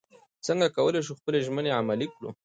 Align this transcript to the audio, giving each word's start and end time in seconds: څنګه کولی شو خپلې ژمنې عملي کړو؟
څنګه 0.47 0.67
کولی 0.77 1.01
شو 1.05 1.17
خپلې 1.19 1.39
ژمنې 1.45 1.71
عملي 1.79 2.07
کړو؟ 2.13 2.29